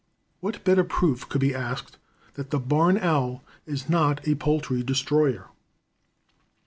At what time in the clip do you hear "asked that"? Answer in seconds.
1.53-2.49